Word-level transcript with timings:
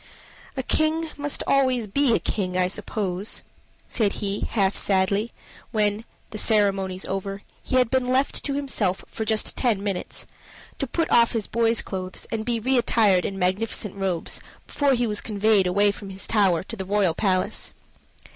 "A 0.57 0.63
king 0.63 1.09
must 1.15 1.41
be 1.41 1.45
always 1.45 1.85
a 1.95 2.17
king, 2.17 2.57
I 2.57 2.67
suppose," 2.69 3.43
said 3.87 4.13
he 4.13 4.39
half 4.49 4.75
sadly, 4.75 5.31
when, 5.69 6.05
the 6.31 6.39
ceremonies 6.39 7.05
over, 7.05 7.43
he 7.61 7.75
had 7.75 7.91
been 7.91 8.07
left 8.07 8.43
to 8.45 8.55
himself 8.55 9.05
for 9.07 9.25
just 9.25 9.55
ten 9.55 9.83
minutes, 9.83 10.25
to 10.79 10.87
put 10.87 11.07
off 11.11 11.33
his 11.33 11.45
boy's 11.45 11.83
clothes 11.83 12.25
and 12.31 12.43
be 12.45 12.59
reattired 12.59 13.25
in 13.25 13.37
magnificent 13.37 13.93
robes, 13.95 14.41
before 14.65 14.95
he 14.95 15.05
was 15.05 15.21
conveyed 15.21 15.67
away 15.67 15.91
from 15.91 16.09
his 16.09 16.25
tower 16.25 16.63
to 16.63 16.75
the 16.75 16.83
royal 16.83 17.13
palace. 17.13 17.71